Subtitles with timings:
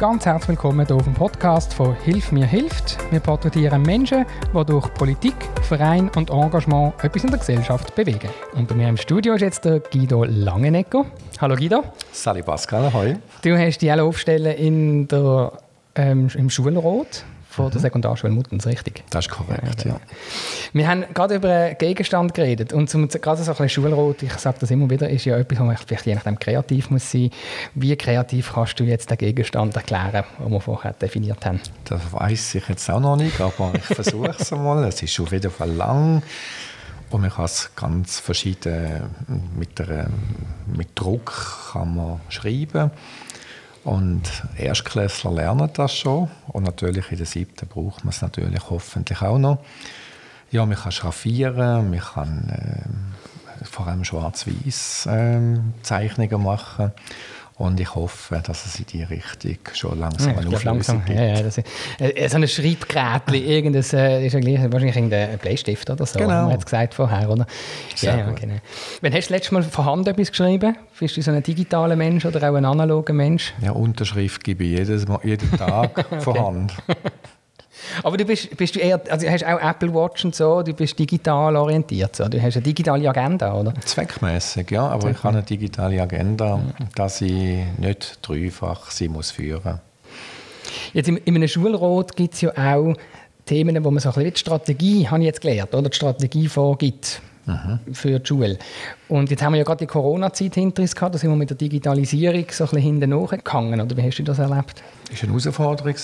[0.00, 2.96] Ganz herzlich willkommen hier auf dem Podcast von Hilf mir hilft.
[3.12, 8.30] Wir porträtieren Menschen, die durch Politik, Verein und Engagement etwas in der Gesellschaft bewegen.
[8.54, 11.04] Und bei mir im Studio ist jetzt der Guido Langenegger.
[11.38, 11.84] Hallo Guido.
[12.12, 13.16] Salut Pascal, hallo.
[13.42, 15.52] Du hast die aufstellen in der,
[15.96, 17.82] ähm, im Schulrat von der mhm.
[17.82, 19.02] Sekundarschule Muttens, richtig?
[19.10, 19.92] Das ist korrekt, ja.
[19.92, 20.00] ja.
[20.72, 24.32] Wir haben gerade über einen Gegenstand geredet und zum, gerade so ein bisschen Schulrot, ich
[24.34, 27.30] sage das immer wieder, ist ja etwas, wo man vielleicht je nachdem kreativ muss sein.
[27.74, 31.60] Wie kreativ kannst du jetzt den Gegenstand erklären, den wir vorher definiert haben?
[31.84, 34.84] Das weiß ich jetzt auch noch nicht, aber ich versuche es einmal.
[34.84, 36.22] Es ist auf jeden Fall lang.
[37.10, 39.10] Und man kann es ganz verschieden
[39.58, 40.08] mit, der,
[40.66, 42.92] mit Druck kann man schreiben.
[43.84, 44.22] Und
[44.56, 46.28] Erstklässler lernen das schon.
[46.48, 49.58] Und natürlich in der siebten braucht man es natürlich hoffentlich auch noch.
[50.50, 52.48] Ja, man kann schraffieren, man kann
[53.60, 56.92] äh, vor allem schwarz-weiß äh, Zeichnungen machen.
[57.60, 61.18] Und ich hoffe, dass es in die Richtung schon langsam ja, eine langsam, gibt.
[61.18, 65.38] Ja, ja, das ist, äh, so ein Schreibgerät, irgendein, äh, ist ja gleich, wahrscheinlich ein
[65.38, 66.30] Bleistift oder so, genau.
[66.30, 67.46] haben wir jetzt gesagt vorher, oder?
[67.94, 68.54] Sehr ja, genau.
[69.02, 70.74] Wann hast du das letzte Mal von Hand etwas geschrieben?
[70.98, 73.52] Bist du so ein digitaler Mensch oder auch ein analoger Mensch?
[73.60, 76.72] Ja, Unterschrift gebe ich jedes, jeden Tag von Hand.
[78.02, 80.98] Aber du bist, bist du eher, also hast auch Apple Watch und so, du bist
[80.98, 82.28] digital orientiert, so.
[82.28, 83.74] du hast eine digitale Agenda, oder?
[83.84, 85.18] Zweckmäßig, ja, aber Zweckmäßig.
[85.18, 86.60] ich habe eine digitale Agenda,
[86.94, 89.80] dass ich nicht dreifach sie muss führen
[90.92, 92.94] Jetzt in, in einem Schulrat gibt es ja auch
[93.46, 95.88] Themen, wo man so ein bisschen die Strategie, habe ich jetzt gelernt, oder?
[95.88, 97.94] die Strategie vorgibt mhm.
[97.94, 98.58] für die Schule.
[99.08, 101.50] Und jetzt haben wir ja gerade die Corona-Zeit hinter uns gehabt, da sind wir mit
[101.50, 103.80] der Digitalisierung so ein bisschen hinten nachgegangen.
[103.80, 104.82] Oder wie hast du das erlebt?
[105.12, 105.94] Es war eine Herausforderung,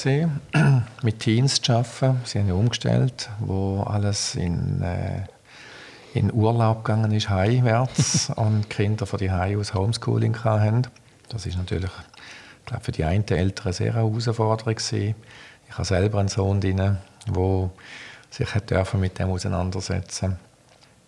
[1.03, 2.21] mit Teams zu arbeiten.
[2.25, 5.23] Sie haben ja umgestellt, wo alles in, äh,
[6.19, 10.83] in Urlaub gegangen ist, heimwärts, und Kinder von die aus Homeschooling hatten.
[11.29, 11.91] Das ist natürlich
[12.67, 14.75] ich glaube, für die einen Eltern sehr eine Herausforderung.
[14.75, 15.15] Gewesen.
[15.69, 16.99] Ich habe selber einen Sohn, der
[18.31, 18.49] sich
[18.95, 20.47] mit dem auseinandersetzen durfte.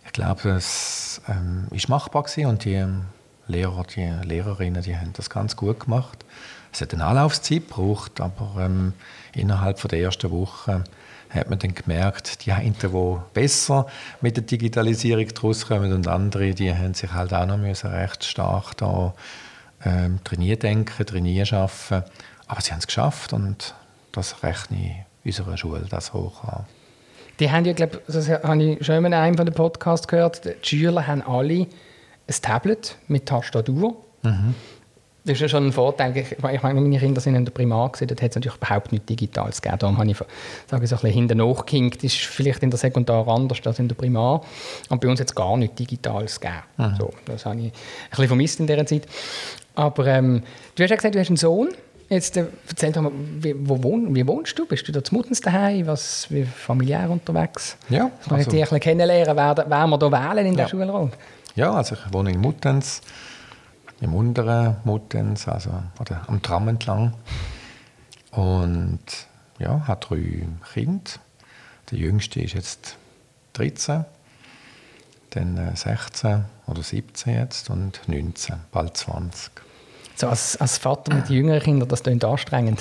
[0.08, 3.02] Ich glaube, es ähm, ist machbar gewesen und die ähm,
[3.46, 6.24] Lehrer, die Lehrerinnen, die haben das ganz gut gemacht.
[6.72, 8.94] Es hat eine Anlaufzeit gebraucht, aber ähm,
[9.34, 10.82] innerhalb von der ersten Woche
[11.28, 13.86] hat man dann gemerkt, die einen, die besser
[14.22, 18.24] mit der Digitalisierung draus kommen und andere, die haben sich halt auch noch müssen recht
[18.24, 19.12] stark da
[19.84, 22.02] ähm, trainieren denken, trainieren schaffen.
[22.46, 23.74] Aber sie haben es geschafft und
[24.12, 26.64] das rechne ich unserer Schule das hoch an.
[27.40, 30.54] Die haben ja, glaube das habe ich schon in einem von den Podcasts gehört, die
[30.62, 31.66] Schüler haben alle
[32.28, 33.96] ein Tablet mit Tastatur.
[34.22, 34.54] Mhm.
[35.24, 36.16] Das ist ja schon ein Vorteil.
[36.16, 39.06] Ich meine, meine Kinder sind in der Primar, gewesen, dort hat es natürlich überhaupt nichts
[39.06, 39.78] Digitales gegeben.
[39.78, 42.02] Darum habe ich sage ich, so ein bisschen hinten nachgehinkt.
[42.02, 44.40] Das ist vielleicht in der Sekundar anders als in der Primar.
[44.88, 46.62] Und bei uns hat es gar nichts Digitales gegeben.
[46.78, 46.94] Mhm.
[46.98, 47.72] So, das habe ich ein
[48.10, 49.06] bisschen vermisst in dieser Zeit.
[49.74, 50.42] Aber ähm,
[50.74, 51.68] du hast ja gesagt, du hast einen Sohn.
[52.08, 54.66] Jetzt äh, erzähl doch mal, wie, wo wohn, wie wohnst du?
[54.66, 55.86] Bist du da zu Muttens daheim?
[55.86, 57.76] Was, wie familiär unterwegs?
[57.90, 58.10] Ja.
[58.24, 60.68] Dass also, wir dich kennenlernen, wer, wer wir hier wählen in der ja.
[60.68, 61.12] Schulraum.
[61.54, 63.02] Ja, also ich wohne in Muttens,
[64.00, 65.70] im unteren Muttens, also
[66.00, 67.12] oder am Tram entlang.
[68.30, 69.00] Und
[69.58, 71.10] ja, habe drei Kinder.
[71.90, 72.96] Der jüngste ist jetzt
[73.54, 74.04] 13,
[75.30, 79.67] dann 16 äh, oder 17 jetzt und 19, bald 20
[80.18, 82.80] so als, als Vater mit jüngeren Kindern, das klingt anstrengend.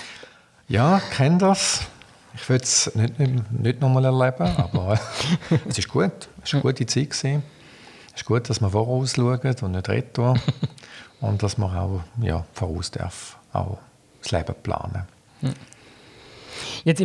[0.68, 1.82] ja, ich kenne das.
[2.34, 4.98] Ich will es nicht, nicht, nicht nochmal erleben, aber
[5.68, 6.12] es ist gut.
[6.42, 7.10] Es war eine gute Zeit.
[7.10, 7.42] Gewesen.
[8.12, 10.34] Es ist gut, dass man voraus schaut und nicht retour.
[11.20, 13.78] und dass man auch ja, voraus darf, auch
[14.22, 15.04] das Leben planen.
[16.84, 17.02] Jetzt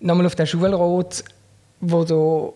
[0.00, 1.24] nochmal auf den Schulrat,
[1.80, 2.54] wo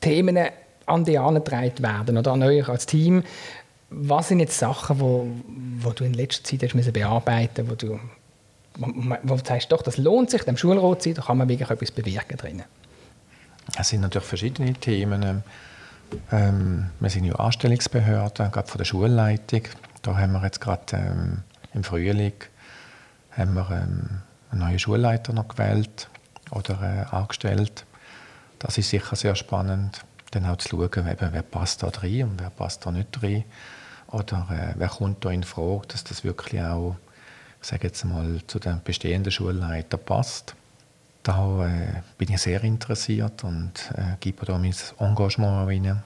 [0.00, 0.38] Themen
[0.86, 3.22] an die angetragen werden oder an euch als Team.
[3.96, 5.28] Was sind jetzt Sachen, wo,
[5.78, 7.98] wo du in letzter Zeit hast bearbeiten wo du
[8.76, 11.70] wo du sagst, doch, das lohnt sich, dem Schulrat zu sein, da kann man wirklich
[11.70, 12.64] etwas bewirken drinnen?
[13.78, 15.44] Es sind natürlich verschiedene Themen.
[16.32, 19.62] Ähm, wir sind ja Anstellungsbehörde, gerade von der Schulleitung.
[20.02, 21.42] Da haben wir jetzt gerade ähm,
[21.72, 22.34] im Frühling
[23.30, 24.20] haben wir, ähm,
[24.50, 26.08] einen neuen Schulleiter noch gewählt
[26.50, 27.84] oder äh, angestellt.
[28.58, 32.40] Das ist sicher sehr spannend, dann auch zu schauen, eben, wer passt da rein und
[32.40, 33.44] wer passt da nicht rein.
[34.14, 36.94] Oder äh, wer kommt da in Frage, dass das wirklich auch,
[37.60, 40.54] ich sage jetzt mal, zu den bestehenden Schulleitern passt.
[41.24, 46.02] Da äh, bin ich sehr interessiert und äh, gebe da mein Engagement rein.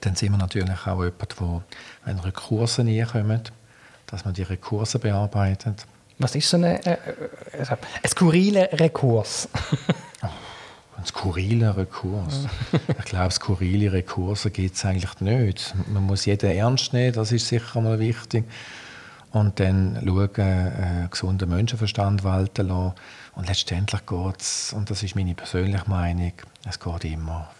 [0.00, 1.62] Dann sind wir natürlich auch jemand, wo,
[2.06, 3.42] wenn Rekurse kommen,
[4.06, 5.84] dass man die Rekurse bearbeitet.
[6.18, 6.92] Was ist so eine, äh,
[7.52, 9.50] äh ein skurriler Rekurs?
[11.26, 12.46] Ein skurriler Rekurs.
[12.72, 15.74] ich glaube, skurrile Rekurse gibt es eigentlich nicht.
[15.92, 18.44] Man muss jeden ernst nehmen, das ist sicher mal wichtig.
[19.32, 22.92] und dann schauen, äh, gesunden Menschenverstand walten lassen.
[23.34, 26.32] Und letztendlich geht es, und das ist meine persönliche Meinung,
[26.64, 27.50] es geht immer,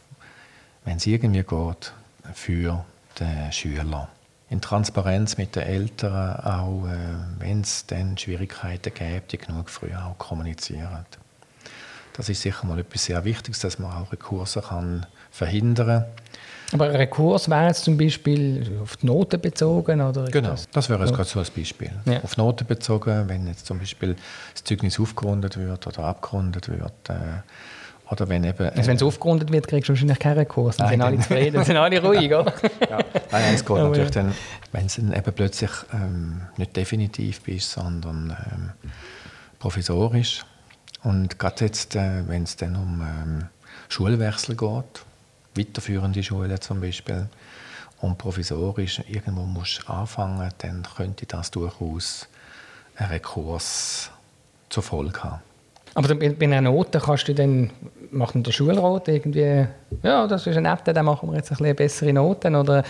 [0.85, 1.93] wenn es irgendwie geht,
[2.35, 2.85] für
[3.19, 4.09] den Schüler.
[4.49, 9.93] In Transparenz mit den Eltern, auch äh, wenn es dann Schwierigkeiten gibt, die genug früh
[9.93, 11.05] auch kommunizieren.
[12.17, 16.05] Das ist sicher mal etwas sehr Wichtiges, dass man auch Rekurse kann verhindern kann
[16.73, 20.01] aber ein Rekurs wäre jetzt zum Beispiel auf die Noten bezogen?
[20.01, 21.17] Oder genau, das, das wäre jetzt ja.
[21.17, 21.93] gerade so ein Beispiel.
[22.05, 22.23] Ja.
[22.23, 24.17] Auf Noten bezogen, wenn jetzt zum Beispiel
[24.53, 26.93] das Zeugnis aufgerundet wird oder abgerundet wird.
[27.09, 27.15] Äh,
[28.11, 30.77] oder wenn eben, also wenn es aufgerundet wird, kriegst du wahrscheinlich keinen Rekurs.
[30.77, 32.53] Dann sind alle zufrieden, dann sind alle ruhig, oder?
[32.89, 32.99] ja,
[33.31, 34.33] nein, es geht natürlich dann,
[34.73, 38.71] wenn es eben plötzlich ähm, nicht definitiv bist, sondern ähm,
[39.59, 40.45] provisorisch.
[41.07, 43.45] Und gerade jetzt, äh, wenn es dann um ähm,
[43.89, 45.05] Schulwechsel geht,
[45.55, 47.29] weiterführende Schulen zum Beispiel,
[48.01, 52.27] und provisorisch irgendwo musst anfangen, dann könnte das durchaus
[52.97, 54.11] einen Rekurs
[54.69, 55.43] zur Folge haben.
[55.95, 57.71] Aber bei, einer Note kannst du dann,
[58.11, 59.65] macht der Schulrat irgendwie,
[60.03, 62.57] ja, das ist ein nett, dann machen wir jetzt ein bisschen bessere Noten?
[62.57, 62.83] Oder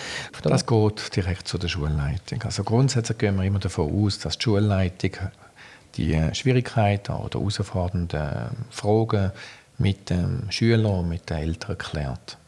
[0.43, 2.43] das geht direkt zu der Schulleitung.
[2.45, 5.13] Also grundsätzlich gehen wir immer davon aus, dass die Schulleitung
[5.97, 9.33] die Schwierigkeiten oder herausfordernden Fragen
[9.79, 12.39] mit dem Schüler und mit den Eltern klärt.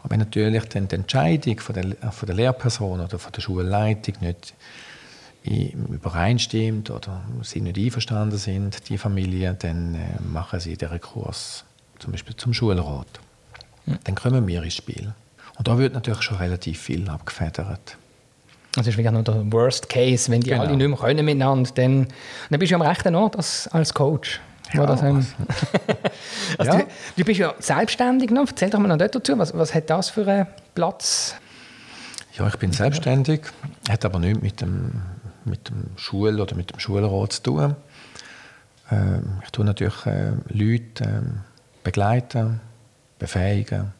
[0.00, 4.14] Aber wenn natürlich dann die Entscheidung von der, von der Lehrperson oder von der Schulleitung
[4.20, 4.54] nicht
[5.44, 11.64] übereinstimmt oder sie nicht einverstanden sind, die Familie, dann äh, machen sie den Rekurs
[11.98, 13.06] zum Beispiel zum Schulrat.
[13.86, 13.96] Ja.
[14.04, 15.14] Dann kommen wir ins Spiel.
[15.56, 17.96] Und da wird natürlich schon relativ viel abgefedert.
[18.76, 20.62] Das ist wirklich noch der Worst Case, wenn die genau.
[20.62, 22.06] alle nicht mehr können miteinander, dann,
[22.50, 24.40] dann bist du am rechten Ort als, als Coach.
[24.72, 25.26] Ja, das haben.
[26.58, 26.78] also ja.
[26.78, 26.86] Du,
[27.16, 28.48] du, bist ja selbstständig noch.
[28.48, 29.38] Erzähl doch mal noch dazu.
[29.38, 31.36] Was, was hat das für einen Platz?
[32.36, 33.42] Ja, ich bin selbstständig,
[33.88, 35.02] hat aber nichts mit dem,
[35.44, 37.76] mit dem Schul- oder mit dem Schulrat zu tun.
[38.90, 41.22] Ähm, ich tue natürlich äh, Leute äh,
[41.82, 42.60] begleiten,
[43.18, 43.92] befähigen.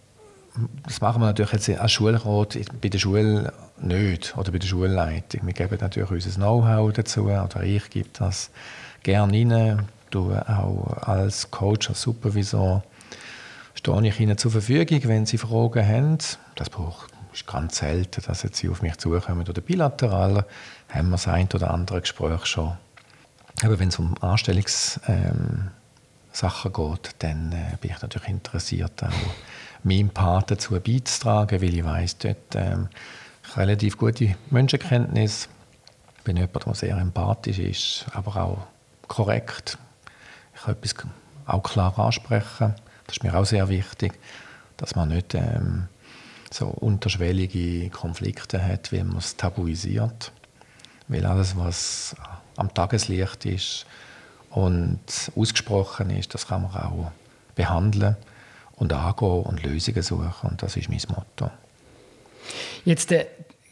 [0.85, 5.41] Das machen wir natürlich jetzt als Schulrat bei der Schule nicht oder bei der Schulleitung.
[5.44, 8.50] Wir geben natürlich unser Know-how dazu oder ich gebe das
[9.03, 12.82] gerne rein, auch als Coach, als Supervisor,
[13.75, 16.19] stehe ich ihnen zur Verfügung, wenn sie Fragen haben.
[16.55, 20.47] Das braucht ist ganz selten, dass jetzt sie auf mich zukommen oder bilateral
[20.88, 22.73] haben wir das ein oder andere Gespräch schon.
[23.62, 25.70] Aber wenn es um Anstellungssachen
[26.38, 29.11] ähm, geht, dann äh, bin ich natürlich interessiert, auch
[29.82, 32.88] meinen Part dazu beizutragen, weil ich weiß, dort ähm,
[33.56, 35.49] relativ gute Menschenkenntnis,
[36.25, 38.67] bin jemand, der sehr empathisch ist, aber auch
[39.06, 39.78] korrekt
[40.56, 40.94] ich kann etwas
[41.46, 42.75] auch klar ansprechen.
[43.06, 44.19] Das ist mir auch sehr wichtig,
[44.76, 45.88] dass man nicht ähm,
[46.52, 50.32] so unterschwellige Konflikte hat, weil man es tabuisiert.
[51.08, 52.17] Weil alles, was
[52.56, 53.87] am Tageslicht ist
[54.50, 55.00] und
[55.37, 57.12] ausgesprochen ist, das kann man auch
[57.55, 58.17] behandeln
[58.76, 60.50] und angehen und Lösungen suchen.
[60.50, 61.50] Und das ist mein Motto.
[62.84, 63.26] Jetzt, äh,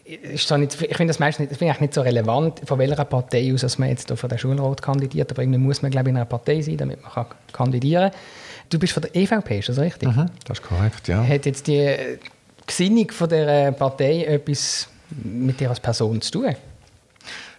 [0.05, 3.53] ist so nicht, ich finde das meistens nicht, das nicht so relevant, von welcher Partei
[3.55, 6.17] aus dass man jetzt von der Schulrat kandidiert, aber irgendwie muss man glaube ich, in
[6.17, 8.21] einer Partei sein, damit man kann kandidieren kann.
[8.69, 10.09] Du bist von der EVP, ist das richtig?
[10.09, 11.23] Mhm, das ist korrekt, ja.
[11.23, 12.19] Hat jetzt die
[12.67, 16.56] Gesinnung von der Partei etwas mit dir als Person zu tun?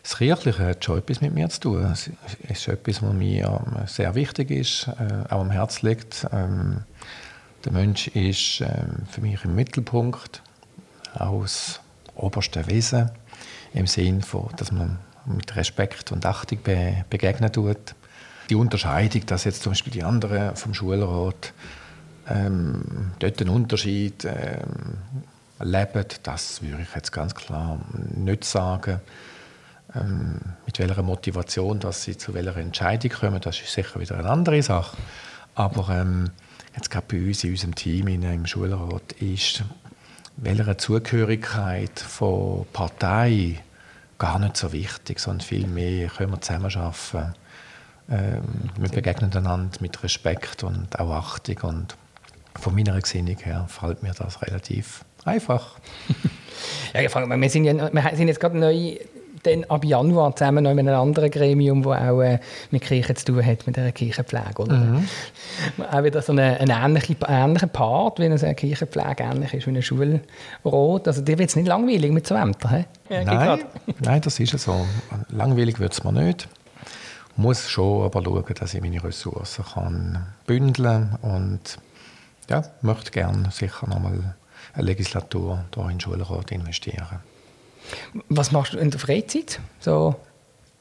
[0.04, 1.92] Das Kirchliche hat schon etwas mit mir zu tun.
[1.92, 2.12] Es
[2.48, 6.28] ist etwas, was mir sehr wichtig ist, äh, auch am Herzen liegt.
[7.66, 10.44] Der Mensch ist ähm, für mich im Mittelpunkt,
[11.16, 11.80] aus
[12.14, 13.10] obersten Wesen,
[13.74, 17.96] im Sinne von, dass man mit Respekt und Achtung be begegnen tut.
[18.52, 21.54] Die Unterscheidung, dass jetzt zum Beispiel die anderen vom Schulrat
[22.30, 24.98] ähm, dort einen Unterschied ähm,
[25.60, 27.80] leben, das würde ich jetzt ganz klar
[28.14, 29.02] nicht sagen.
[29.96, 34.30] Ähm, mit welcher Motivation dass sie zu welcher Entscheidung kommen, das ist sicher wieder eine
[34.30, 34.98] andere Sache.
[35.56, 36.30] Aber ähm,
[36.76, 39.64] jetzt gerade bei uns in unserem Team in, im Schulrat ist
[40.38, 43.64] welcher Zugehörigkeit von Partei
[44.18, 47.36] gar nicht so wichtig, sondern vielmehr können wir zusammenarbeiten.
[48.10, 48.44] Ähm,
[48.78, 51.96] wir begegnen einander mit Respekt und auch Achtung und
[52.60, 55.80] von meiner Gesinnung her fällt mir das relativ einfach.
[56.94, 58.98] ja, wir sind, ja, wir sind jetzt gerade neu
[59.44, 62.40] dann ab Januar zusammen noch in einem anderen Gremium, das auch äh,
[62.72, 64.62] mit Kirche zu tun hat, mit der Kirchenpflege.
[64.62, 64.78] Oder?
[64.78, 65.06] Mhm.
[65.92, 69.82] Auch wieder so einen eine ähnliche, ähnlichen Part, wie eine Kirchenpflege ähnlich ist wie eine
[69.82, 71.08] Schulrot.
[71.08, 73.64] Also dir wird es nicht langweilig mit so Ämtern, ja, nein,
[74.00, 74.86] nein, das ist so.
[75.30, 76.48] Langweilig wird es mir nicht.
[77.32, 81.78] Ich muss schon aber schauen, dass ich meine Ressourcen kann bündeln und
[82.50, 84.36] ja, möchte gerne sicher nochmal
[84.74, 87.20] eine Legislatur hier in Schulrat investieren.
[88.30, 89.60] Was machst du in der Freizeit?
[89.80, 90.16] So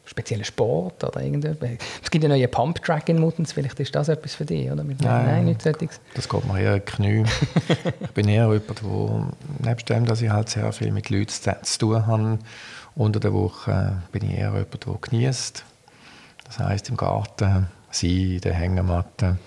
[0.05, 1.71] speziellen Sport oder irgendetwas?
[2.03, 4.85] Es gibt ja neue Pump-Track in Muttens, vielleicht ist das etwas für dich, oder?
[4.85, 6.01] Mit nein, nein, nicht solches.
[6.15, 7.25] Das geht mir eher Knie.
[8.01, 11.29] ich bin eher jemand, der, nebst dem, dass ich halt sehr viel mit Leuten
[11.63, 12.39] zu tun habe,
[12.95, 15.65] unter der Woche bin ich eher jemand, der genießt.
[16.45, 19.39] Das heisst, im Garten sein, in der Hängematte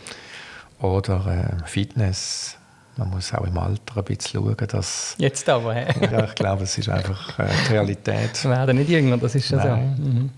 [0.79, 2.57] oder äh, Fitness.
[2.97, 5.15] Man muss auch im Alter ein bisschen schauen, dass...
[5.17, 5.87] Jetzt aber, hä?
[6.11, 8.43] ja, ich glaube, es ist einfach äh, die Realität.
[8.43, 9.95] Wir werden nicht jünger, das ist schon Nein.
[9.97, 10.03] so.
[10.03, 10.29] Mhm.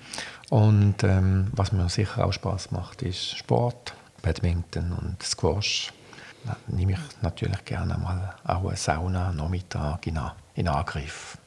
[0.49, 5.93] Und ähm, was mir sicher auch Spaß macht, ist Sport, Badminton und Squash.
[6.45, 10.19] Da nehme ich natürlich gerne mal auch eine Sauna Nachmittag in,
[10.59, 11.37] in Angriff.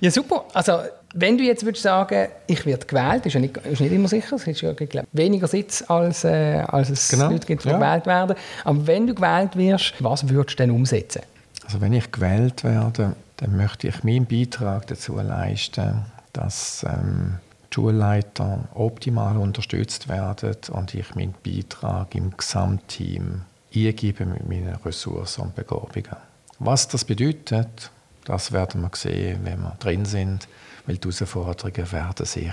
[0.00, 0.46] Ja, super.
[0.54, 0.80] Also,
[1.14, 4.36] wenn du jetzt würdest sagen, ich werde gewählt, ist ja nicht, ist nicht immer sicher,
[4.36, 7.30] es ist ja glaub, weniger Sitz, als, äh, als es genau.
[7.30, 7.78] Leute gibt, die ja.
[7.78, 8.36] gewählt werden.
[8.64, 11.22] Aber wenn du gewählt wirst, was würdest du denn umsetzen?
[11.64, 17.38] Also, wenn ich gewählt werde, dann möchte ich meinen Beitrag dazu leisten, dass ähm,
[17.74, 23.42] Schulleiter optimal unterstützt werden und ich meinen Beitrag im Gesamtteam
[23.74, 26.16] eingebe mit meinen Ressourcen und Begabungen.
[26.60, 27.90] Was das bedeutet,
[28.24, 30.48] das werden wir sehen, wenn wir drin sind,
[30.86, 32.52] weil die Herausforderungen werden sich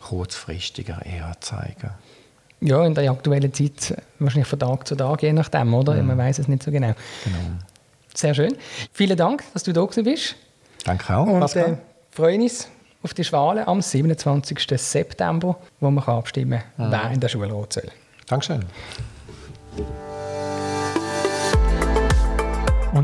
[0.00, 1.90] kurzfristiger eher zeigen.
[2.60, 5.94] Ja, in der aktuellen Zeit wahrscheinlich von Tag zu Tag, je nachdem, oder?
[5.94, 6.08] Mhm.
[6.08, 6.94] Man weiß es nicht so genau.
[7.24, 7.38] genau.
[8.14, 8.56] Sehr schön.
[8.92, 10.36] Vielen Dank, dass du da bist.
[10.84, 11.26] Danke auch.
[11.26, 11.76] Und äh,
[12.10, 12.68] freuen uns
[13.02, 14.58] auf die Schwale am 27.
[14.76, 16.92] September, wo man abstimmen kann, mhm.
[16.92, 17.88] wer in der Schulrat soll.
[18.26, 18.64] Dankeschön.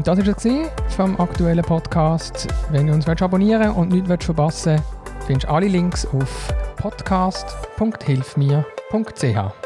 [0.06, 0.46] Das war es
[0.94, 2.46] vom aktuellen Podcast.
[2.70, 4.84] Wenn du uns abonnieren und nichts verpassen willst,
[5.26, 9.65] findest du alle Links auf podcast.hilfmir.ch.